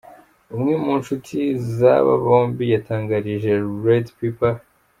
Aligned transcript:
Umwe 0.55 0.73
mu 0.83 0.93
nshuti 0.99 1.37
z’aba 1.75 2.13
bombi, 2.23 2.63
yatangarije 2.73 3.51
redpepper. 3.85 4.53